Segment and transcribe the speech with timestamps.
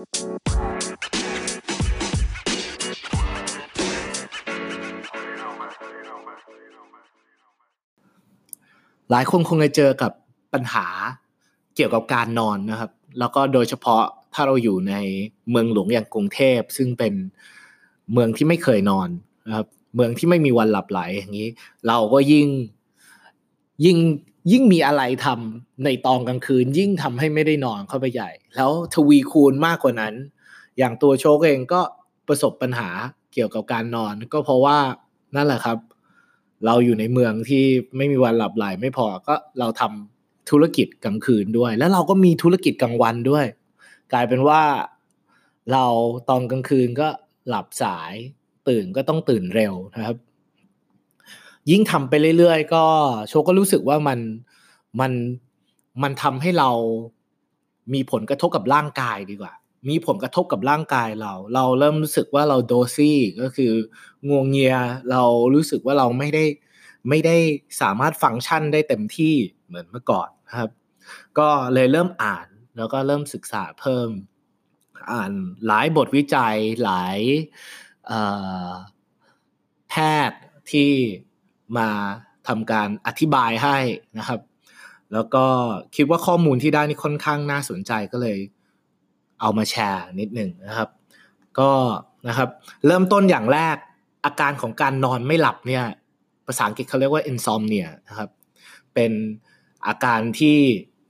[0.00, 10.12] หลายคนคงจะเจอกับ
[10.52, 10.86] ปัญหา
[11.76, 14.02] เกี่ยวกับการนอนนะครับ แล้วก็โดยเฉพาะ
[14.34, 14.94] ถ้าเราอยู่ใน
[15.50, 17.14] เมืองหลวงอย่างกรุงเทพ ซึ่งเป็น
[18.12, 19.08] เมืองที่ไม่เคยนอน
[19.46, 21.48] นะครับ เมืองที่ไม่มีวันหลับไหลอย่างนี้
[21.86, 22.46] เราก็ยิ่ง
[23.84, 23.98] ยิ่ง
[24.52, 30.14] ยิ่งมีอะไรทำในตอนกลางคืน ยิ่งทำให้ไม่ได้นอนเข้าไปใหญ่ แล้วทวีคูณมากกว่านั้น
[30.78, 31.80] อย่างตัวโชคเองก็
[32.28, 32.88] ประสบปัญหา
[33.32, 34.78] เกี่ยวกับการนอน ก็เพราะว่า
[35.36, 35.78] นั่นแหละครับ
[36.66, 37.64] เราอยู่ในเมืองที่
[37.96, 43.44] ไม่มีวันหลับไหลไม่พอก็เราทำธุรกิจกลางคืนด้วย แล้วเราก็มีธุรกิจกลางวันด้วย
[44.12, 44.62] กลายเป็นว่า
[45.72, 45.86] เรา
[46.28, 47.08] ตอนกลางคืนก็
[47.48, 48.12] หลับสาย
[48.68, 50.16] ตื่นก็ต้องตื่นเร็วนะครับ
[51.70, 52.84] ยิ่งทำไปเรื่อยๆ ก็
[53.28, 54.18] โชก็รู้สึกว่ามัน
[55.00, 55.12] มัน
[56.02, 56.70] มันทำให้เรา
[57.94, 59.54] มีผลกระทบกับร่างกายดีกว่า
[59.88, 63.72] มีผลกระทบกับร่างกายเรา เราเริ่มรู้สึกว่าเราโดซี่ก็คือ
[64.28, 64.76] งวงเงีย
[65.10, 65.22] เรา
[65.54, 66.44] รู้สึกว่าเราไม่ได้
[67.08, 67.36] ไม่ได้
[67.80, 69.34] สามารถฟังก์ชันได้เต็มที่
[69.66, 70.70] เหมือนเมื่อก่อนนะครับ
[71.38, 74.08] ก็เลยเริ่มอ่านแล้วก็เริ่มศึกษาเพิ่ม
[75.12, 75.32] อ่าน
[75.66, 77.18] หลายบทวิจัยหลาย
[79.90, 79.94] แพ
[80.30, 80.92] ทย์ที่
[81.78, 81.88] มา
[82.48, 83.78] ทำการอธิบายให้
[84.18, 84.40] นะครับ
[85.12, 85.44] แล้วก็
[85.96, 88.38] คิดว่าข้อมูลที่ได้นี่ค่อนข้างน่าสนใจก็เลย
[89.40, 90.88] เอามาแชร์นิดหนึ่งนะครับ
[91.58, 91.70] ก็
[92.28, 92.48] นะครับ
[92.86, 93.76] เริ่มต้นอย่างแรก
[94.24, 95.84] อาการของการนอนไม่หลับเนี่ย
[96.46, 98.28] ภาษาอังกฤษเขาเรียกว่า insomnia นะครับ
[98.94, 99.12] เป็น
[99.86, 100.58] อาการที่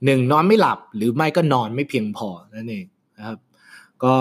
[0.05, 2.85] หนึ่งนอนไม่หลับ หรือไม่ก็นอนไม่เพียงพอนั่นเอง
[3.17, 3.37] นะครับ
[4.03, 4.15] ก็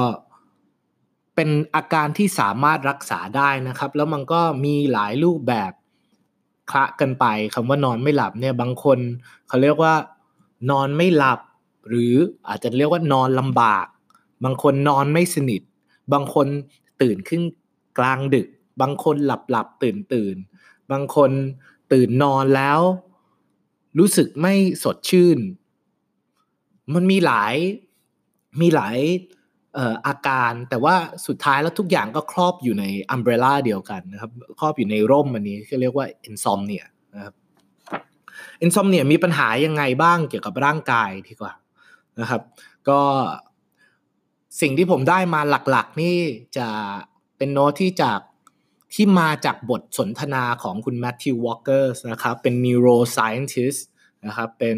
[1.34, 5.72] เป็นอาการที่สามารถรักษาได้นะครับ แล้วมันก็มีหลายรูปแบบ
[6.70, 8.98] คละกันไปคำว่านอนไม่หลับเนี่ยบางคน
[9.48, 9.94] เขาเรียกว่า
[10.70, 11.40] นอนไม่หลับ
[11.88, 12.14] หรือ
[12.48, 13.86] อาจจะเรียกว่านอนลำบาก
[14.44, 15.62] บางคนนอนไม่สนิท
[16.12, 16.46] บางคน
[17.02, 17.42] ตื่นขึ้น
[17.98, 18.48] กลางดึก
[18.80, 20.36] บางคนหลับหลับตื่นตื่น
[20.90, 21.30] บางคน
[21.92, 22.80] ตื่นนอนแล้ว
[23.98, 25.38] รู้สึกไม่สดชื่น
[26.94, 27.54] มันมีหลาย
[28.60, 28.98] มีหลาย
[30.06, 30.94] อาการแต่ว่า
[31.26, 37.34] สุดท้ายแล้วทุกอย่างก็ครอบอยู่ใน umbrella เดียวกันนะครับครอบอยู่ในร่มอันนี้ที่เรียกว่า insomnia นะครับ
[38.64, 41.52] insomnia มีปัญหายังไงบ้างเกี่ยวกับร่างกายดีกว่า
[42.20, 42.42] นะครับ
[42.88, 43.00] ก็
[44.60, 46.16] สิ่งที่ผมได้มาหลักๆ นี่
[46.56, 46.68] จะ
[47.36, 48.20] เป็นโน้ตที่จาก
[48.94, 53.80] ที่มาจากบทสนทนาของคุณแมทธิววอลเกอร์นะครับ เป็น neuroscientist
[54.26, 54.76] นะครับเป็น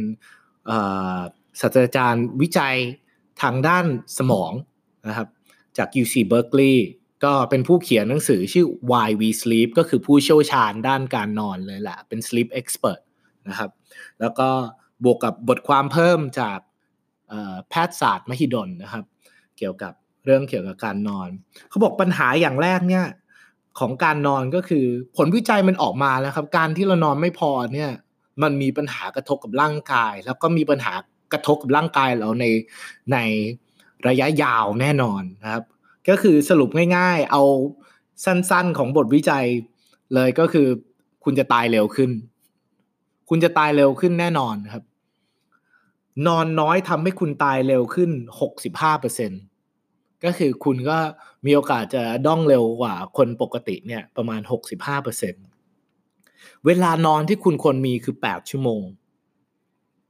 [1.60, 2.76] ศาสตราจารย์วิจัย
[3.42, 3.86] ทางด้าน
[4.18, 4.52] สมอง
[5.08, 5.28] นะครับ
[5.78, 6.76] จาก UC Berkeley
[7.24, 13.00] ก็เป็นผู้เขียนหนังสือชื่อ Why We Sleep ก็คือผู้เชี่ยวชาญด้านการนอนเลยแหละเป็น sleep expert
[13.48, 13.70] นะครับ
[14.20, 14.48] แล้วก็
[15.04, 16.58] บวกกับบทความเพิ่มจาก
[17.68, 19.04] แพทยศาสตร์มหิดลนะครับ
[19.58, 19.92] เกี่ยวกับ
[20.24, 21.28] เรื่องเกี่ยวกับการนอน
[21.68, 23.06] เขาบอกปัญหาอย่างแรกเนี่ย
[23.80, 24.86] ของการนอนก็คือ
[25.16, 27.90] ผลวิจัยมันออกมาแล้วครับ การที่เรานอนไม่พอเนี่ย
[28.42, 30.92] มันมีปัญหากระทบกับร่างกาย แล้วก็มีปัญหา
[31.32, 32.46] กระทบกับร่างกายเราใน
[33.12, 33.18] ใน
[34.08, 35.64] ระยะยาวแน่นอนนะครับ
[36.08, 37.42] ก็คือสรุปง่าย ๆ เอา
[38.24, 39.46] สั้นๆของบทวิจัย
[40.14, 40.66] เลยก็คือ
[41.24, 42.10] คุณจะตายเร็วขึ้น
[43.28, 44.84] คุณจะตายเร็วขึ้นแน่นอนครับ
[46.26, 49.32] นอนน้อยทำให้คุณตายเร็วขึ้นหกสิบห้าเปอร์เซ็น
[50.24, 50.98] ก็คือคุณก็
[51.46, 54.96] มีโอกาสจะด้องเร็วกว่าคนปกติเนี่ยประมาณหกสิบห้า
[56.66, 58.82] เวลานอนที่คุณควรมีคือแปดชั่วโมง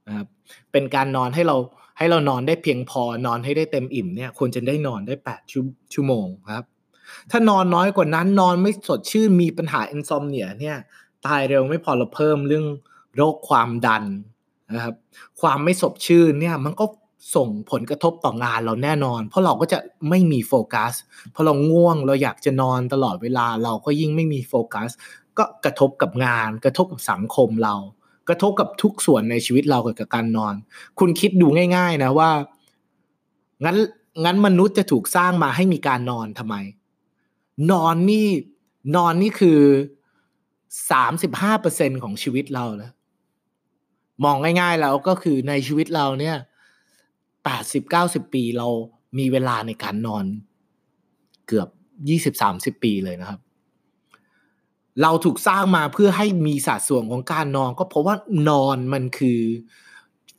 [0.07, 0.27] นะครับ
[0.71, 1.57] เป็นการนอนให้เรา
[1.97, 6.65] ให้เรานอนได้เพียงพอนอนให้ได้เต็มอิ่มเนี่ยควรจะได้นอนได้8ชั่วชั่วโมงครับ
[7.31, 10.77] ถ้านอนน้อยกว่านั้นนอนไม่สดชื่นมีปัญหาอินซอมเนียเนี่ย
[11.25, 12.65] ตายเร็วไม่พอเราเพิ่มเรื่อง
[13.15, 14.03] โรคความดัน
[14.75, 14.95] นะครับ
[15.41, 16.85] ความไม่สดชื่นเนี่ยมันก็
[17.35, 19.79] ส่งผลกระทบต่องานเราแน่นอน เพราะเราก็จะ
[20.09, 20.93] ไม่มีโฟกัส
[21.31, 24.89] เพราะเราง่วงเราอยากจะนอนตลอดเวลาเราก็ยิ่งไม่มีโฟกัส
[25.37, 27.75] ก็กระทบกับงาน กระทบกับสังคมเรา
[28.27, 30.53] กระทบกับทุกส่วนในชีวิตเราเกี่ยวกับการนอน
[30.99, 32.31] คุณคิดดูง่าย ๆ นะว่า
[33.63, 33.77] งั้น
[34.25, 36.55] งั้นมนุษย์จะถูกสร้างมาให้มีการนอนทำไม
[37.71, 38.27] นอนนี่
[38.95, 39.59] นอนนี่คือ
[40.91, 42.93] สามสิบห้าเปอร์เซ็นของชีวิตเราแล้ว
[44.23, 46.35] มองง่ายๆแล้วก็คือในชีวิตเราเนี่ย
[47.43, 48.67] แปดสิบเก้าสิบปีเรา
[49.17, 50.25] มีเวลาในการนอน
[51.47, 51.67] เกือบ
[52.09, 53.39] ยี่สิบสามสิบปีเลยนะครับ
[55.01, 58.15] เราถูกสร้างมาเพื่อให้มีสัดส่วนของการนอน ก็เพราะว่า
[58.49, 59.41] นอนมันคือ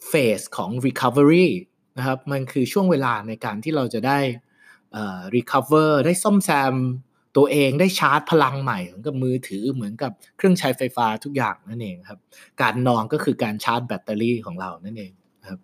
[0.09, 1.49] เฟสของ recovery
[1.97, 4.19] นะครับ มันคือช่วงเวลาในการที่เราจะได้
[5.37, 6.75] recover ได้ซ่อมแซม
[7.37, 12.19] ตัวเองได้ชาร์จพลังใหม่เหมือนกับมือถือเหมือนกับเครื่องใช้ไฟฟ้าทุกอย่างนั่นเองครับ
[12.63, 15.13] การนอนก็คือการชาร์จแบตเตอรี่ของเรานั่นเอง
[15.49, 15.59] ครับ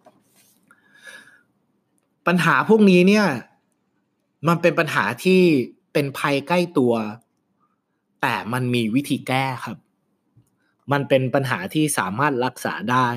[2.26, 3.26] ปัญหาพวกนี้เนี่ย
[4.48, 5.40] มันเป็นปัญหาที่
[5.92, 6.92] เป็นภัยใกล้ตัว
[8.22, 9.78] แต่มันมีวิธีแก้ครับ
[10.92, 13.08] มันเป็นปัญหาที่สามารถรักษาได้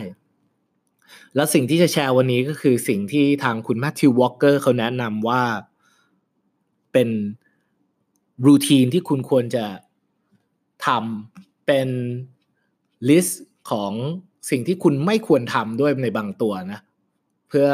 [1.36, 5.42] แล้วสิ่งที่จะแชร์วันนี้ก็คือสิ่งที่ทางคุณแมทธิววอลเกอร์เขาแนะนำว่า
[6.94, 7.10] เป็น
[8.46, 9.66] รูทีนที่คุณควรจะ
[10.86, 11.90] ทำเป็น
[13.10, 13.94] ลิสต์ของ
[14.50, 16.80] สิ่งที่คุณไม่ควรทำด้วยในบางตัวนะ
[17.50, 17.68] เพื่อ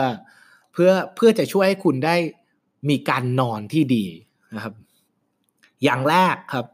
[0.74, 2.16] เพื่อเพื่อจะช่วยให้คุณได้
[2.90, 4.06] มีการนอนที่ดี
[4.56, 4.74] นะครับ
[5.84, 6.66] อย่างแรกครับ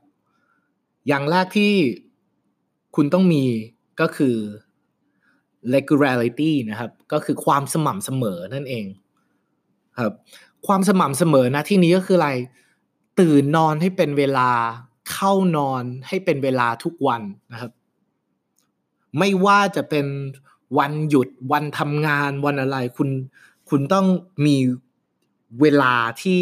[1.07, 1.73] อย่างแรกที่
[2.95, 3.43] คุณต้องมี
[4.01, 4.35] ก็คือ
[5.73, 8.85] regularity นะครับ ก็คือความสม่ำเสมอนั่นเอง
[9.99, 10.13] ครับ
[10.67, 12.31] ความสม่ำเสมอนะที่นี้ก็คืออะไร
[13.19, 14.49] ตื่นนอนให้เป็นเวลา
[15.11, 17.71] เข้านอนให้เป็นเวลาทุกวันนะครับ
[19.17, 20.05] ไม่ว่าจะเป็น
[20.77, 23.09] วันหยุดวันทำงานวันอะไร คุณ
[23.69, 24.05] คุณต้อง
[24.45, 24.57] มี
[25.61, 26.41] เวลาที่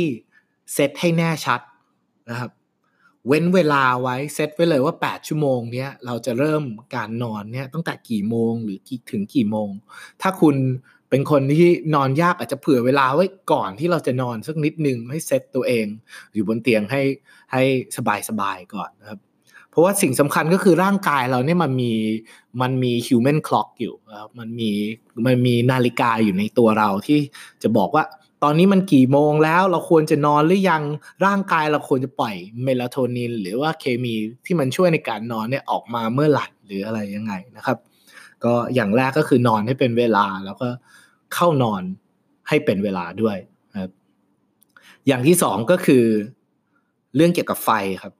[0.73, 1.61] เซตให้แน่ชัด
[2.29, 2.51] นะครับ
[3.27, 6.63] เว้นเวลาไว้เซตไว้เลยว่า 8 ชั่วโมงเนี้ยเราจะเริ่ม
[6.95, 8.77] การนอนเนี้ยตั้งแต่กี่โมงหรือ
[9.11, 9.69] ถึงกี่โมง
[10.21, 10.55] ถ้าคุณ
[11.09, 15.85] เป็นคนที่นอนยากอาจจะเผื่อเวลาไว้ก่อนที่เราจะนอนสักนิดนึงให้เซตตัวเอง
[16.33, 17.01] อยู่บนเตียงให้
[17.51, 17.61] ให้
[18.29, 19.19] สบายๆก่อนนะครับ
[19.69, 21.93] เพราะว่าสิ่งสำคัญก็คือร่างกายเราเนี่ยมันมี
[22.61, 24.71] มันมี human clock อยู่ครับมันมี
[25.25, 27.19] มันมีนาฬิกาอยู่ในตัวเราที่
[27.63, 28.03] จะบอกว่า
[28.43, 30.83] ตอนนี้มันกี่โมงแล้ว เราควรจะนอนหรือยัง
[31.25, 37.77] ร่างกายเราควรจะปล่อยเมลาโทนิน หรือว่าเคมีที่มันช่วยในการนอนเนี่ยออกมาเมื่อไหร่หรืออะไรยังไงนะครับ
[38.43, 40.67] ก็อย่างแรกก็คือนอนให้เป็นเวลาแล้วก็
[41.33, 41.83] เข้านอน
[42.49, 43.37] ให้เป็นเวลาด้วย
[43.81, 43.91] ครับ
[45.07, 46.05] อย่างที่สองก็คือ
[47.15, 47.69] เรื่องเกี่ยวกับไฟ
[48.03, 48.13] ครับ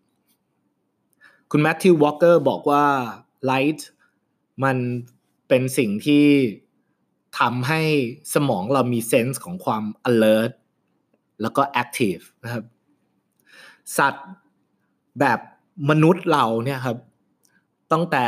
[1.52, 2.84] คุณแมทธิววอลเกอร์บอกว่า
[3.46, 3.90] ไลท์
[4.64, 4.78] มัน
[5.48, 6.26] เป็นสิ่งที่
[7.40, 7.82] ทำให้
[8.34, 10.54] สมองเรามีเซนส์ของความ alert
[11.42, 12.64] แล้วก็ active นะครับ
[13.98, 14.28] สัตว์
[15.20, 15.40] แบบ
[15.90, 16.98] มนุษย์เราเนี่ยครับ
[17.92, 18.26] ตั้งแต่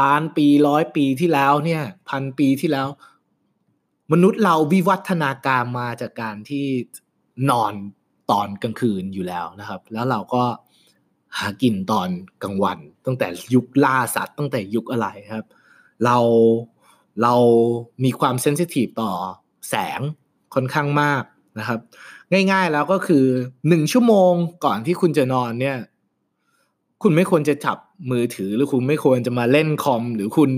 [0.00, 2.88] ล้านปีร้อยปีที่แล้วเนี่ยพันปีที่แล้ว
[4.12, 6.66] มนุษย์เราวิวัฒนาการมาจากการที่
[7.50, 7.74] นอน
[8.30, 10.44] ตอนกลางคืนอยู่แล้วนะครับ แล้วเราก็
[11.38, 12.08] หากินตอน
[12.42, 15.46] กลางวัน ตั้งแต่ยุคล่าสัตว์ตั้งแต่ยุคอะไรครับ
[16.04, 16.16] เรา
[17.22, 17.34] เรา
[18.04, 19.12] มีความเซนซิทีฟต่อ
[19.68, 20.00] แสง
[20.54, 21.22] ค่อนข้างมาก
[21.58, 21.80] นะครับ
[22.32, 23.24] ง่ายๆแล้วก็คือ
[23.68, 24.32] หนึ่งชั่วโมง
[24.64, 25.78] ก่อนที่คุณจะนอนเนี่ย
[27.02, 27.78] คุณไม่ควรจะจับ
[28.10, 30.50] มือถือหรือคุณไม่ควรจะมาเล่นคอม หรือคุณ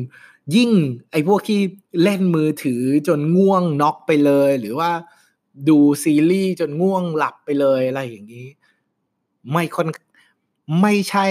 [0.56, 0.70] ยิ่ง
[1.12, 1.60] ไอ้พวกที่
[2.02, 4.90] เล่นมือถือจนง่วงน็อกไปเลย หรือว่า
[5.68, 8.46] ดูซีรีส์จนง่วงหลับไปเลยอะไรอย่างนี้
[9.52, 9.88] ไม่ค่อน
[10.82, 11.26] ไม่ใช่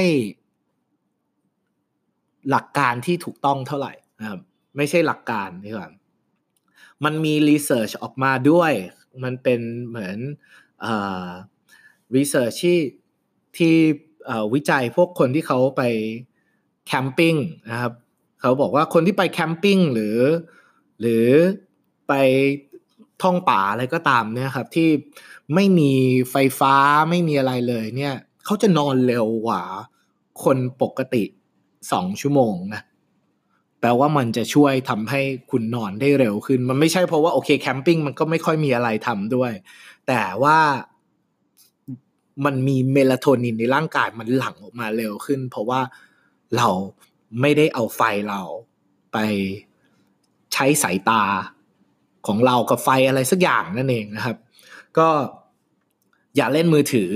[2.50, 4.40] หลักการที่ถูกต้องเท่าไหร่นะครับ
[4.80, 5.92] ไม่ใช่หลักการนี่ก่อน
[7.04, 8.74] มันมีรีเสิร์ชออกมาด้วย
[9.24, 10.18] มันเป็นเหมือน
[12.16, 12.80] รีเสิร์ชที่
[13.58, 13.74] ที่
[14.54, 15.82] วิจัยพวกคนที่เขาไป
[16.88, 17.36] แคมปิ้ง
[17.72, 17.94] นะครับ
[18.42, 20.18] เขาบอกว่าคนที่ไปแคมปิ้งหรือ
[21.02, 21.28] หรือ
[22.08, 22.14] ไป
[23.22, 24.90] ท่องป่าอะไรก็ตามเนี่ยครับที่
[25.56, 25.92] ไม่มี
[26.32, 26.74] ไฟฟ้า
[27.10, 28.16] ไม่มีอะไรเลยเนี่ย
[28.46, 29.64] เขาจะนอนเร็วกว่า
[30.44, 31.24] คนปกติ
[31.92, 32.82] สองชั่วโมงนะ
[33.80, 35.22] แปลว่ามันจะช่วยทำให้
[35.52, 39.52] คุณนอนได้เร็วขึ้น มันไม่ใช่เพราะว่าโอเคแคมปิ้งมันก็ไม่ค่อยมีอะไรทำด้วย
[40.08, 40.58] แต่ว่า
[42.46, 45.82] มันมีเมลาโทนินในร่างกายมันหลั่งออกมาเร็วขึ้น เพราะว่า
[46.58, 46.68] เรา
[47.42, 48.42] ไม่ได้เอาไฟเรา
[49.14, 49.18] ไป
[50.54, 51.24] ใช้สายตา
[52.28, 54.38] ของเรากับไฟอะไรสักอย่างนั่นเองนะครับ
[54.98, 55.08] ก็
[56.36, 57.12] อย่าเล่นมือถือ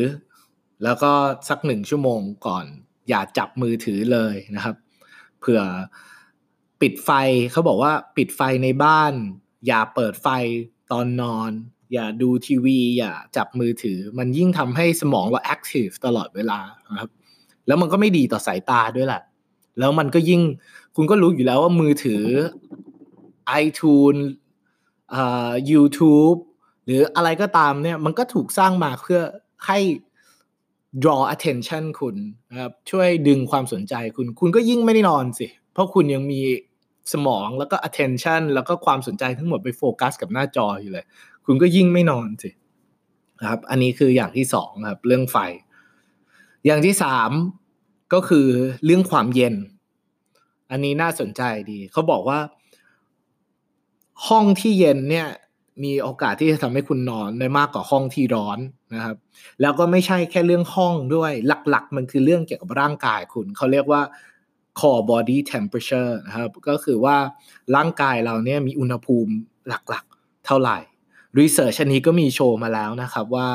[0.83, 1.11] แล้วก็
[1.49, 2.65] สักหนึ่งชั่วโมงก่อน
[3.09, 4.75] อย่าจับมือถือเลยนะครับ
[5.39, 5.61] เผื่อ
[6.83, 7.11] ปิดไฟ
[7.51, 9.13] เขาบอกว่าปิดไฟในบ้าน
[9.67, 10.27] อย่าเปิดไฟ
[10.91, 11.51] ตอนนอน
[11.93, 16.59] อย่าดูทีวี อย่าจับมือถือ มันยิ่งทำให้สมองเราแอคทีฟตลอดเวลา
[16.99, 17.09] ครับ
[17.67, 19.21] แล้วมันก็ไม่ดีต่อสายตาด้วยแหละ
[19.79, 20.41] แล้วมันก็ยิ่ง
[20.95, 22.23] คุณก็รู้อยู่แล้วว่ามือถือ
[23.63, 24.23] iTunes
[25.13, 26.37] อ่า YouTube
[26.85, 29.19] หรืออะไรก็ตามเนี่ยมันก็ถูกสร้างมาเพื่อ
[29.67, 29.79] ให้
[31.03, 32.15] draw attention คุณ
[32.49, 36.41] นะครับช่วยดึงความสนใจคุณ คุณก็ยิ่งไม่ได้นอนสิ เพราะคุณยังมี
[37.11, 41.05] สมองแล้วก็ attention แล้วก็ความสนใจทั้งหมดไปโฟกัสกับหน้าจออยู่เลย
[41.45, 42.49] คุณก็ยิ่งไม่นอนสิ
[43.39, 45.37] นะครับ อันนี้คืออย่างที่สองครับ เรื่องไฟ
[46.65, 47.31] อย่างที่สาม
[48.13, 48.47] ก็คือ
[48.85, 49.55] เรื่องความเย็น
[50.71, 51.41] อันนี้น่าสนใจ
[51.71, 52.39] ดี เขาบอกว่า
[54.27, 55.27] ห้องที่เย็นเนี่ย
[55.83, 58.59] มีโอกาสที่จะทำให้คุณนอนได้มากกว่าห้องที่ร้อน
[58.93, 59.17] นะครับ
[59.61, 61.31] แล้วก็ไม่ใช่แค่เรื่องห้องด้วย
[61.69, 64.01] หลักๆ มันคือเรื่องเกี่ยวกับร่างกายคุณ เขาเรียกว่า
[64.79, 67.17] core body temperature นะครับก็คือว่า
[67.75, 69.33] ร่างกายเราเนี่ยมีอุณหภูมิ
[69.67, 70.77] หลักๆ เท่าไหร่
[71.39, 73.49] รีเสิร์ชอันนี้ก็มีโชว์มาแล้วนะครับว่า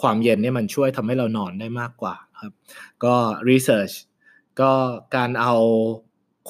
[0.00, 2.52] ความเย็นเนี่ยมันช่วยทำให้เรานอนได้มากกว่าครับ
[3.04, 3.14] ก็
[3.50, 3.90] รีเสิร์ช
[4.60, 4.72] ก็
[5.16, 5.54] การเอา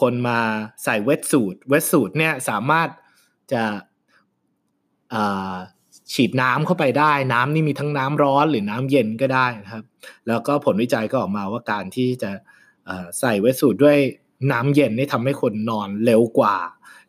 [0.00, 0.38] คนมา
[0.84, 2.88] ใส่เวทสูตรเวทสูตรเนี่ยสามารถ
[3.52, 3.62] จะ
[6.14, 9.84] ฉีดน้ำเข้าไปได้ น้ำนี่มีทั้งน้ำร้อนหรือน้ำเย็นก็ได้นะครับ
[10.28, 12.30] แล้วก็ผลวิจัยก็ออกมาว่าการที่จะ
[13.20, 13.98] ใส่เวทสูตรด้วย
[14.52, 16.56] น้ำเย็นนี่ทำให้คนนอนเร็วกว่า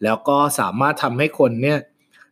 [0.03, 1.79] แล้วก็สามารถทำให้คนเนี่ย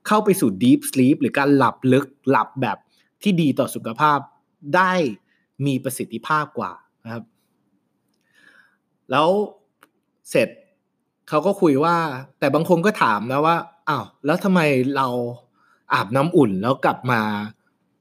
[0.07, 2.77] เข้าไปสู่ deep sleep หรือการหลับลึกหลับแบบ
[3.23, 4.19] ที่ดีต่อสุขภาพ
[4.75, 4.93] ได้
[5.65, 6.71] มีประสิทธิภาพกว่า
[7.03, 7.23] นะครับ
[9.11, 9.29] แล้ว
[10.29, 10.49] เสร็จ
[11.29, 11.95] เขาก็คุยว่า
[12.39, 13.57] แต่บางคนก็ถามนะว่า
[13.89, 14.61] อ้าวแล้วทำไม
[14.95, 15.07] เรา
[15.93, 17.21] อาบน้ำอุ่นแล้วกลับมา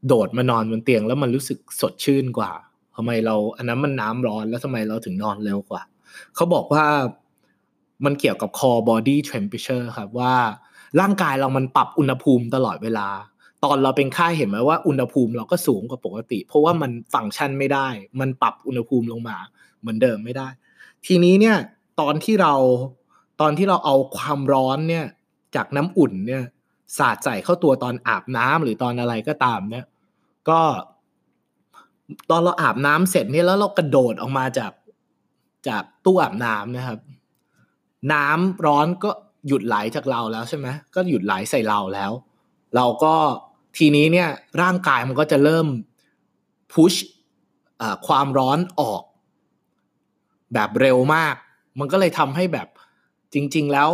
[0.07, 2.53] โดดมานอนบนเตียงแล้วมันรู้สึกสดชื่นกว่า
[2.97, 5.83] ทำไมเราอันนั้นมันน้ำร้อนแล้วทำไมเราถึงนอนเร็วกว่า
[6.35, 6.85] เขาบอกว่า
[8.05, 10.35] มันเกี่ยวกับ core body temperature ครับว่า
[11.01, 13.09] ร่างกายเรามันปรับอุณหภูมิตลอดเวลา
[13.65, 17.89] ตอนเราเป็นไข้เห็นไหมว่าอุณหภูมิเราก็สูงกว่าปกติ เพราะว่ามันฟังก์ชันไม่ได้
[18.21, 19.37] มันปรับอุณหภูมิลงมา
[19.81, 20.49] เหมือนเดิมไม่ได้
[21.07, 21.57] ทีนี้เนี่ย
[22.01, 22.55] ตอนที่เรา
[23.41, 25.07] ตอนที่เราเอาความร้อนเนี่ย
[25.57, 26.43] จากน้ำอุ่นเนี่ย
[26.99, 29.87] สาดใส่เข้าตัวตอนอาบน้ำหรือตอนอะไรก็ตามเนี่ย
[30.49, 30.61] ก็
[32.31, 34.73] ตอนเราอาบน้ำเสร็จเนี่ยแล้วเรากระโดดออกมาจาก
[35.69, 37.01] จากตู้อาบน้ำนะครับ
[38.13, 39.11] น้ำร้อนก็
[39.49, 42.13] หยุดไหลจากเราแล้วใช่ไหมก็หยุดไหลใส่เราแล้ว
[42.77, 43.15] เราก็
[43.77, 44.29] ทีนี้เนี่ย
[44.63, 45.67] ร่างกายมันก็จะเริ่ม
[46.73, 46.95] พุช
[48.07, 49.03] ความร้อนออก
[50.55, 51.35] แบบเร็วมาก
[51.79, 52.69] มันก็เลยทำให้แบบ
[53.35, 53.91] จริง ๆ แล้ว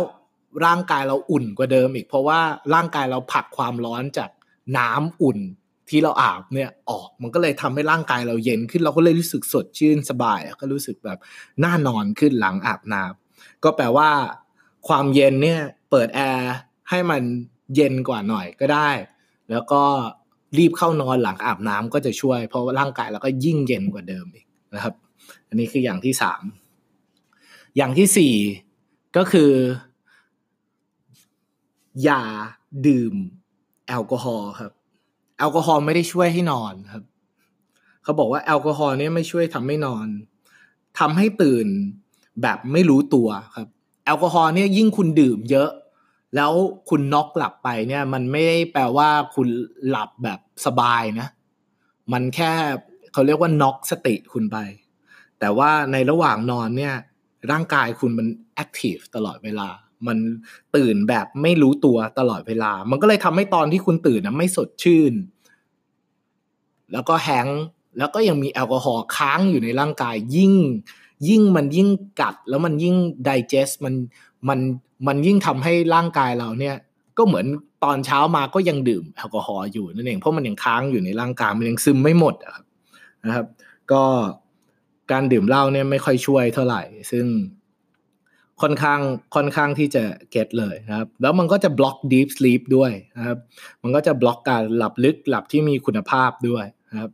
[0.65, 2.39] ร่างกายเราอุ่นกว่าเดิมอีก เพราะว่า
[2.73, 4.29] ร่างกายเราผลักความร้อนจาก
[4.77, 5.39] น้ำอุ่น
[5.91, 11.17] ที่เราอาบเนี่ยออกมันก็เลยทำให้ร่างกายเราเย็นขึ้นเราก็เลยรู้สึกสดชื่นสบายก็รู้สึกแบบ
[11.63, 14.09] น่านอนขึ้นหลังอาบน้ำก็แปลว่า
[14.87, 16.53] ความเย็นเนี่ยเปิดแอร์
[16.89, 17.21] ให้มัน
[17.75, 18.89] เย็นกว่าหน่อยก็ได้
[19.51, 19.83] แล้วก็
[20.57, 24.45] รีบเข้านอนหลังอาบน้ำก็จะช่วย เพราะว่าร่างกายเราก็ยิ่งเย็นกว่าเดิมอีก
[24.75, 24.93] นะครับ
[25.47, 26.43] อันนี้คืออย่างที่สาม
[27.77, 28.33] อย่างที่สี่
[29.17, 29.51] ก็คือ
[32.03, 32.21] อย่า
[32.87, 33.13] ดื่ม
[33.87, 34.71] แอลกอฮอล์ครับ
[35.41, 37.03] แอลกอฮอล์ไม่ได้ช่วยให้นอนครับ
[38.03, 40.07] เขาบอกว่าแอลกอฮอล์เนี่ยไม่ช่วยทำให้นอน
[40.99, 41.67] ทำให้ตื่น
[42.41, 43.67] แบบไม่รู้ตัวครับ
[44.05, 45.69] แอลกอฮอล์เนี่ยยิ่งคุณดื่มเยอะ
[46.35, 46.51] แล้ว
[46.89, 49.47] คุณน็อกหลับไปเนี่ย มันไม่ได้แปลว่าคุณ
[49.89, 51.27] หลับแบบสบายนะ
[52.11, 52.51] มันแค่
[53.13, 54.57] เขาเรียกว่าน็อกสติคุณไป
[55.39, 56.95] แต่ว่าในระหว่างนอนเนี่ย
[57.51, 59.69] ร่างกายคุณมันแอคทีฟตลอดเวลา
[60.07, 60.17] มัน
[60.75, 65.13] ตื่นแบบไม่รู้ตัวตลอดเวลา มันก็เลยทำให้ตอนที่คุณตื่นนะไม่สดชื่น
[66.93, 67.47] แล้วก็ hang
[67.97, 70.53] แล้วก็ยังมีแอลกอฮอล์ค้างอยู่ในร่างกายยิ่ง
[71.29, 71.89] ยิ่งมันยิ่ง
[72.21, 72.95] กัด แล้วมันยิ่ง
[73.25, 73.93] digest มัน
[74.49, 74.59] มัน
[75.07, 76.75] มันยิ่งทำให้ร่างกายเราเนี่ย
[77.17, 77.45] ก็เหมือน
[77.83, 82.35] ตอนเช้ามาก็ยังดื่มแอลกอฮอล์อยู่นั่นเองเพราะมันยังค้างอยู่ในร่างกายมันยังซึมไม่หมด
[83.25, 83.45] นะครับ
[83.91, 84.03] ก็
[85.11, 86.81] การดื่มเหล้าเนี่ยไม่ค่อยช่วยเท่าไหร่
[87.11, 87.25] ซึ่ง
[88.61, 88.99] ค่อนข้าง
[89.35, 93.37] ค่อนข้างที่จะ get เลยนะครับ แล้วมันก็จะ block deep sleep ด้วยนะครับ
[93.83, 97.11] มันก็จะบล็อกการหลับลึกหลับที่มีคุณภาพด้วย นะครับ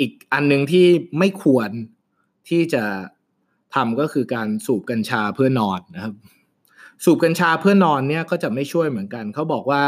[0.00, 0.86] อีกอันหนึ่งที่
[1.18, 1.70] ไม่ควร
[2.48, 2.84] ที่จะ
[3.74, 6.14] ทำก็คือการสูบกัญชาเพื่อนอนนะครับ
[7.04, 9.82] สูบกัญชาเพื่อนอนเนี่ยก็จะไม่ช่วยเหมือนกัน เขาบอกว่า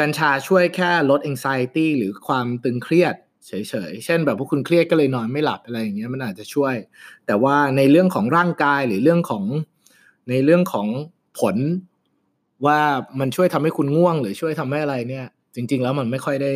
[0.00, 3.14] กัญชาช่วยแค่ลด anxiety หรือความตึงเครียด
[3.46, 3.52] เฉ
[3.90, 6.74] ยๆ เช่นแบบพวกคุณเครียดก็เลยนอนไม่หลับอะไรอย่างเงี้ยมันอาจจะช่วย
[7.26, 9.44] แต่ว่าในเรื่องของร่างกายหรือเรื่องของ
[10.30, 10.88] ในเรื่องของ
[11.38, 11.56] ผล
[12.66, 12.80] ว่า
[13.20, 16.52] มันช่วยทำให้คุณง่วง หรือช่วยทำให้อะไรเนี่ย จริง ๆ แล้วมันไม่ค่อยได้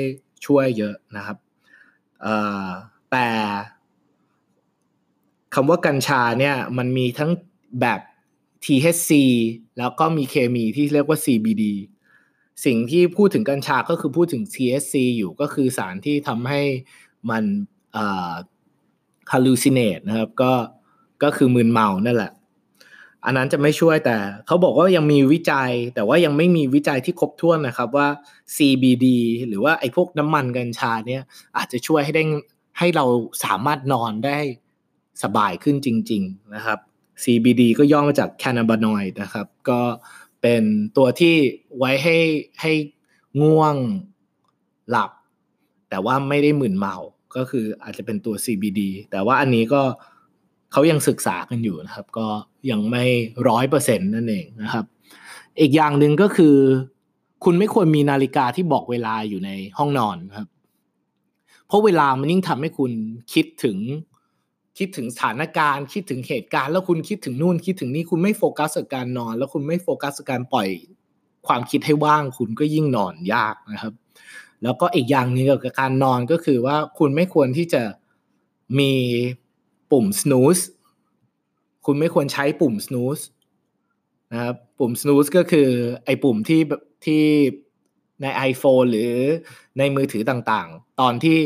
[0.47, 1.37] ช่วยเยอะนะครับ
[3.11, 3.29] แต่
[5.55, 7.31] คำว่ากัญชาเนี่ยมันมีทั้ง
[7.81, 8.01] แบบ
[8.65, 9.11] THC
[9.79, 11.65] แล้วก็มีเคมีที่เรียกว่า CBD
[12.65, 16.63] สิ่งที่พูดถึงกัญชาก็คือพูดถึง THC อยู่ก็คือสารที่ทำให้
[17.31, 17.45] มัน
[19.31, 20.53] hallucinate นะครับ ก็
[21.23, 22.33] ก็คือมึนเมานั่นแหละ
[23.25, 28.09] อันนั้นจะไม่ช่วยแต่เขาบอกว่ายังมีวิจัย แต่ว่ายังไม่มีวิจัยที่ครบถ้วนนะครับว่า
[28.57, 29.07] CBD
[29.49, 31.23] หรือว่าไอ้พวกน้ำมันกัญชาเนี่ย
[31.57, 32.25] อาจจะช่วยให้ได้
[32.79, 33.05] ให้เรา
[33.45, 34.39] สามารถนอนได้
[35.23, 36.79] สบายขึ้นจริง ๆนะครับ
[37.23, 39.81] CBD ก็ย่อมาจาก cannabinoid นะครับ ก็
[40.43, 40.63] เป็น
[40.97, 41.37] ตัวที่
[41.79, 42.19] ไว้ให้
[42.61, 42.73] ให้
[43.43, 43.77] ง่วง
[44.91, 45.11] หลับ
[45.91, 46.97] แต่ว่าไม่ได้หมื่นเมา
[47.37, 49.83] ก็คืออาจจะเป็นตัว CBD แต่ว่าอันนี้ก็
[50.73, 52.27] เขายังศึกษากันอยู่นะครับ ก็
[52.71, 53.05] ยังไม่
[53.49, 54.85] ร้อยเปอร์เซ็นต์นั่นเองนะครับ
[55.61, 56.57] อีกอย่างหนึ่งก็คือ
[57.45, 60.49] คุณไม่ควรมีนาฬิกาที่บอกเวลาอยู่ในห้องนอนครับ
[61.67, 62.93] เพราะเวลามันยิ่งทำให้คุณ
[63.33, 63.79] คิดถึง
[64.79, 70.69] คิดถึงสถานการณ์ คิดถึงเหตุการณ์ แล้วคุณคิดถึงนู่นคิดถึงนี่คุณไม่โฟกัสกับการนอน แล้วคุณไม่โฟกัสกับการปล่อย
[71.47, 73.95] ความคิดให้ว่าง คุณก็ยิ่งนอนยากนะครับ
[74.63, 77.83] แล้วก็อีกอย่างนึงเกี่ยวกับการนอนก็คือว่าคุณไม่ควรที่จะ
[78.79, 78.93] มี
[79.93, 80.65] ปุ่ม snooze
[81.87, 83.25] คุณไม่ควรใช้ปุ่ม snooze
[84.33, 85.69] นะครับปุ่ม snooze ก็คือ
[86.05, 86.61] ไอ้ปุ่มที่
[87.05, 87.25] ที่
[88.23, 89.13] ใน iPhone หรือ
[89.79, 91.39] ในมือถือต่างๆ ตอนที่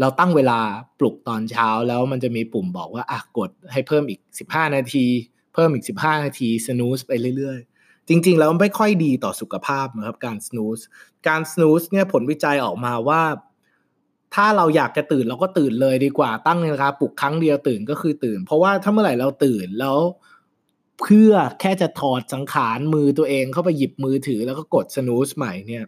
[0.00, 0.60] เราตั้งเวลา
[0.98, 4.20] ปลุกตอนเช้าแล้วมันจะมีปุ่มบอกว่าอะกดให้เพิ่มอีก
[4.50, 5.06] 15 นาที
[5.54, 10.82] เพิ่มอีก 15 นาที snooze ไปเรื่อยๆ จริงๆ แล้วไม่ค่อยดีต่อสุขภาพนะครับการ snooze
[11.28, 13.22] การ snooze เนี่ยผลวิจัยออกมาว่า
[14.34, 19.98] ถ้าเราอยากจะตื่นเราก็ตื่นเลยดีกว่าตั้งนาฬิกาปลุกครั้งเดียวตื่นก็คือตื่น เพราะว่าถ้าเมื่อไหร่เราตื่นแล้ว
[21.00, 25.84] เพื่อแค่จะถอดสังขารมือตัวเองเข้าไปหยิบมือถือแล้วก็กด snooze ใหม่เนี่ย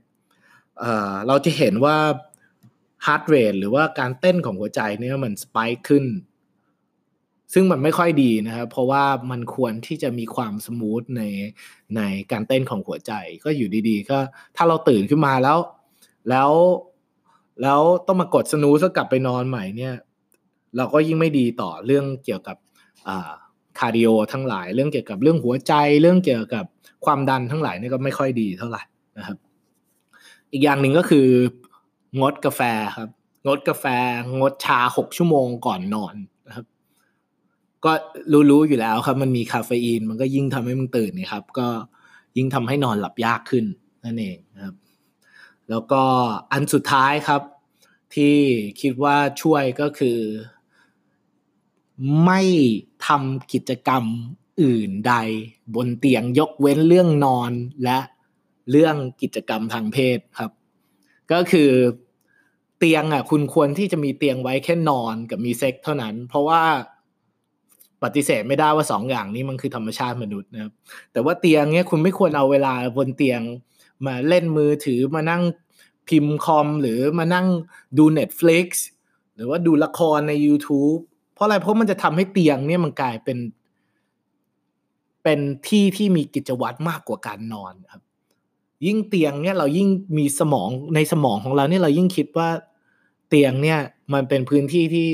[0.79, 1.97] เเราจะเห็นว่า
[3.07, 6.05] heart rate หรือว่าการเต้นของหัวใจเนี่ยมันสปายขึ้น
[7.53, 11.23] ซึ่งมันไม่ค่อยดีนะครับ เพราะว่ามันควรที่จะมีความ smooth ใน
[11.97, 12.01] ใน
[12.33, 13.13] การเต้นของหัวใจ
[13.45, 14.19] ก็อยู่ดีๆ ก็
[14.57, 15.59] ถ้าเราตื่นขึ้นมาแล้ว
[16.31, 16.51] แล้ว
[17.63, 19.95] แล้วต้องมากด snooze กลับไปนอนใหม่เนี่ย
[20.77, 22.57] เราก็ยิ่งไม่ดีต่อเรื่องเกี่ยวกับ
[23.79, 26.65] cardio ทั้งหลาย เรื่องเกี่ยวกับเรื่องหัวใจ เรื่องเกี่ยวกับ
[27.05, 28.83] ความดันทั้งหลายนี่ก็ไม่ค่อยดีเท่าไหร่
[29.19, 29.37] นะครับ
[30.53, 31.29] อีกอย่างหนึ่งก็คือ
[32.21, 32.61] งดกาแฟ
[32.97, 33.09] ครับ
[33.47, 33.85] งดกาแฟ
[34.41, 36.15] งดชาหกชั่วโมงก่อนนอน
[36.47, 36.67] นะครับ
[37.85, 37.93] ก็
[38.51, 41.69] รู้ๆอยู่แล้วครับ มันมีคาเฟอีน มันก็ยิ่งทำให้มึงตื่นนี่ครับ ก็
[42.37, 43.65] ยิ่งทำให้นอนหลับยากขึ้น
[44.05, 44.75] นั่นเองนะครับ
[45.71, 46.03] แล้วก็
[46.53, 47.43] อันสุดท้ายครับ
[48.15, 48.37] ที่
[48.81, 50.19] คิดว่าช่วยก็คือ
[52.25, 52.41] ไม่
[53.07, 54.05] ทำกิจกรรม
[54.63, 55.15] อื่นใด
[55.75, 57.53] บนเตียงยกเว้นเรื่องนอน
[57.85, 57.99] และ
[58.71, 60.53] เรื่องกิจกรรมทางเพศครับ
[61.33, 61.71] ก็คือ
[62.79, 66.63] เตียงอะ คุณควรที่จะมีเตียงไว้แค่นอนกับมีเซ็กเท่านั้น เพราะว่า
[68.03, 70.73] ปฏิเสธไม่ได้ว่าสองอย่างนี้มันคือธรรมชาติมนุษย์นะครับ
[71.13, 73.41] แต่ว่าเตียงเนี้ยคุณไม่ควรเอาเวลาบนเตียง
[74.07, 75.43] มาเล่นมือถือมานั่ง
[76.13, 77.47] พิมพ์คอมหรือมานั่ง
[77.99, 78.67] ดู Netflix
[79.35, 81.01] หรือว่าดูละครใน YouTube
[81.35, 83.39] เพราะอะไรเพราะมันจะทำให้เตียงเนี่ยมันกลายเป็น
[85.23, 88.03] เป็นที่ที่มีกิจวัตรมากกว่าการนอนครับ
[88.87, 92.49] ยิ่งเตียงเนี่ยเรายิ่งมีสมองในสมองของเราเนี่ยเรายิ่งคิดว่า
[93.29, 93.79] เตียงเนี่ย
[94.13, 95.07] มันเป็นพื้นที่ที่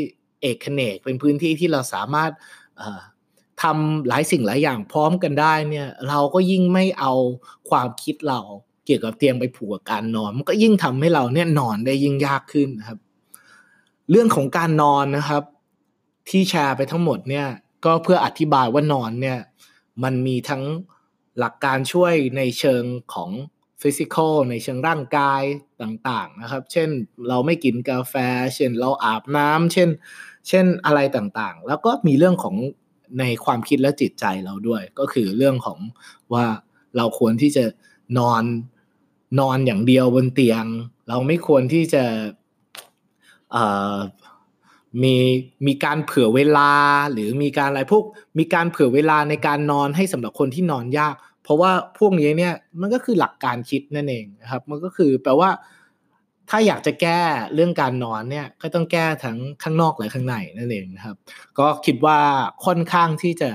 [0.42, 2.31] เอกเนกเป็นพื้นที่ที่เราสามารถ
[3.62, 7.12] ทำหลายสิ่งหลายอย่างพร้อมกันได้เนี่ย เราก็ยิ่งไม่เอา
[7.70, 8.40] ความคิดเรา
[8.88, 12.98] เกี่ยวกับเตียงไปผูกกับการนอน มันก็ยิ่งทำให้เราเนี่ยนอนได้ยิ่งยากขึ้นนะครับ
[14.11, 15.42] เรื่องของการนอนนะครับ
[16.29, 17.46] ที่แชร์ไปทั้งหมดเนี่ย
[17.85, 19.38] ก็เพื่ออธิบายว่านอนเนี่ย
[20.03, 20.62] มันมีทั้ง
[21.38, 22.83] หลักการช่วยในเชิง
[23.14, 23.31] ของ
[23.83, 25.42] ฟิสิกอลในเชิงร่างกาย
[25.83, 26.88] ต่างๆนะครับ เช่น
[27.29, 28.14] เราไม่กินกาแฟ
[28.55, 29.88] เช่นเราอาบน้ำเช่น
[30.48, 32.57] เช่นอะไรต่างๆ แล้วก็มีเรื่องของ
[33.18, 35.79] ในความคิดและจิตใจเราด้วย ก็คือเรื่องของ
[36.33, 36.46] ว่า
[36.96, 37.64] เราควรที่จะ
[38.18, 38.42] นอน
[39.41, 40.64] นอนอย่างเดียวบนเตียง
[41.09, 42.05] เราไม่ควรที่จะ
[45.03, 45.14] มี
[45.67, 46.73] มีการเผื่อเวลา
[47.12, 48.05] หรือมีการอะไรพวก
[48.38, 55.51] มีการเผื่อเวลาในการนอนให้สำหรับคนที่นอนยาก เพราะว่าพวกนี้เนี่ยมันก็คือหลักการคิดนั่นเองนะครับ มันก็คือแปลว่า
[56.51, 57.21] ถ้าอยากจะแก้
[57.55, 61.17] เรื่องการนอนเนี่ยก็ต้องแก้ทั้งข้างนอกและข้างในนั่นเองนะครับ
[61.59, 62.19] ก็คิดว่า
[62.67, 63.51] ค่อนข้างที่จะ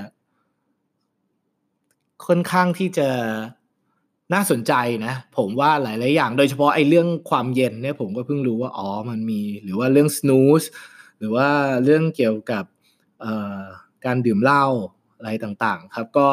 [2.26, 3.08] ค่อนข้างที่จะ
[4.32, 4.72] น่าสนใจ
[5.06, 10.66] นะ ผมว่าหลาย ๆ อย่าง โดยเฉพาะไอ้เรื่องความเย็นเนี่ยผมก็เพิ่งรู้ว่าอ๋อมันมี หรือว่าเรื่อง snooze
[11.18, 11.48] หรือว่า
[11.84, 12.64] เรื่องเกี่ยวกับ
[14.04, 14.64] การดื่มเหล้า
[15.18, 16.28] อะไรต่าง ๆ ครับ ก็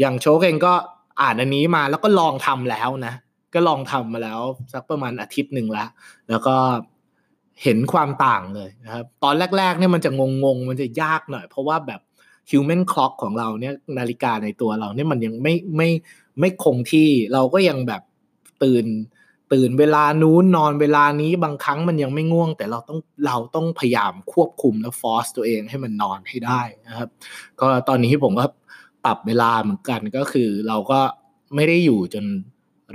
[0.00, 0.74] อย่างโชคเองก็
[1.22, 3.14] อ่านอันนี้มาแล้วก็ลองทำแล้วนะ
[3.54, 4.40] ก็ลองทำมาแล้ว
[4.72, 5.88] สักประมาณอาทิตย์หนึ่งแล้ว
[6.28, 6.56] แล้วก็
[7.62, 10.10] เห็นความต่างเลยนะครับตอนแรก ๆ เนี่ยมันจะ
[10.44, 12.00] งง ๆ มันจะยากหน่อย เพราะว่าแบบ
[12.50, 18.02] human clock ของเราเนี่ยนาฬิกาในตัวเราเนี่ยมันยังไม่ไม่ไไม่คงที่เราก็ยังแบบ
[18.62, 18.86] ตื่น
[19.52, 27.08] ตื่นเวลานู้นนอนเวลานี้บางครั้งมันยังไม่ง่วง แต่เราต้องเราต้องพยายามควบคุมและฟอสตัวเองให้มันนอนให้ได้นะครับ
[27.60, 28.46] ก็ตอนนี้ผมก็
[29.04, 31.00] ปรับเวลาเหมือนกันก็คือเราก็
[31.54, 32.24] ไม่ได้อยู่จน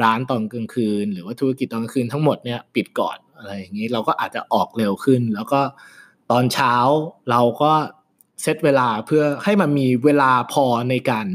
[0.03, 5.61] ร้านตอนกลางคืน หรือว่าธุรกิจตอนกลางคืนทั้งหมดเนี่ยปิดก่อนอะไรอย่างนี้เราก็อาจจะออกเร็วขึ้น แล้วก็
[6.31, 6.73] ตอนเช้า
[7.31, 7.71] เราก็
[8.41, 11.27] เซตเวลาเพื่อให้มันมีเวลาพอในการ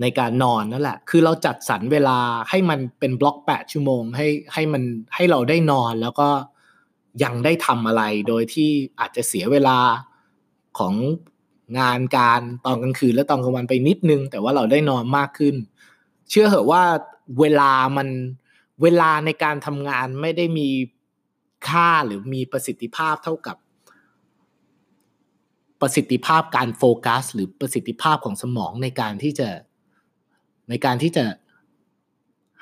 [0.00, 2.18] ในการนอนนั่นแหละ คือเราจัดสรรเวลา
[2.50, 4.82] ให้มันเป็นบล็อกแปดชั่วโมง ให้ให้มัน
[5.14, 6.28] ให้เราได้นอนแล้วก็
[7.22, 9.78] ยังได้ทำอะไร โดยที่อาจจะเสียเวลา
[10.78, 10.94] ของ
[11.78, 15.54] งานการตอนกลางคืนและตอนกลางวันไปนิดนึง แต่ว่าเราได้นอนมากขึ้น
[16.30, 16.82] เชื่อเหอะว่า
[17.40, 18.08] เวลามัน
[18.82, 20.68] เวลาในการทำงานไม่ได้มี
[21.68, 23.56] ค่าหรือมีประสิทธิภาพเท่ากับ
[25.80, 29.48] ประสิทธิภาพการโฟกัส หรือประสิทธิภาพของสมองในการที่จะ
[30.70, 31.24] ในการที่จะ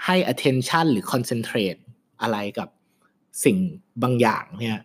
[0.04, 1.80] ให้ attention หรือ concentrate
[2.20, 2.68] อะไรกับ
[3.44, 3.56] สิ่ง
[4.02, 4.80] บางอย่างเนี่ย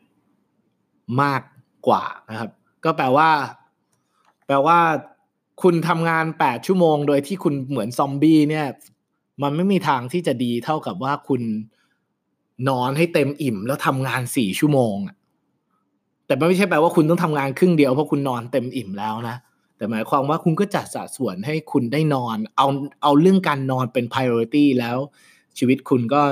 [1.22, 1.42] มาก
[1.88, 2.52] กว่านะครับ
[2.84, 3.30] ก็แปลว่า
[4.48, 4.80] แปลว่า
[5.62, 8.68] คุณทำงานแปดชั่วโมง โดยที่คุณเหมือนซอมบี้เนี่ย
[9.44, 11.42] มันไม่มีทางที่จะดีเท่ากับว่าคุณ
[12.70, 15.16] นอนให้เต็มอิ่ม แล้วทำงานสี่ชั่วโมงอะ
[16.26, 19.36] แต่ไม่ใช่แปลว่าคุณต้องทำงานครึ่งเดียวเพราะคุณนอนเต็มอิ่มแล้วนะ
[19.78, 22.68] แต่หมายความว่าคุณก็จัดสัดส่วนให้คุณได้นอน เอา
[23.04, 24.98] เอาเรื่องการนอนเป็น priority แล้ว
[25.58, 26.24] ชีวิตคุณก็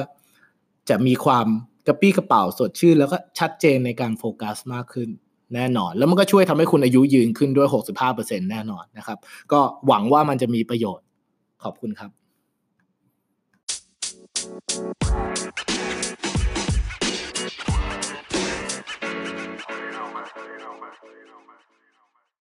[0.89, 1.47] จะมีความ
[1.87, 5.09] กระปี้กระเป๋าสดชื่นแล้วก็ชัดเจนในการโฟกัสมากขึ้น
[5.55, 7.67] แน่นอน แล้วมันก็ช่วยทำให้คุณอายุยืนขึ้นด้วย
[8.09, 9.17] 65%แน่นอนนะครับ
[9.51, 11.05] ก็หวังว่ามันจะมีประโยชน์
[11.63, 12.11] ขอบคุณครับ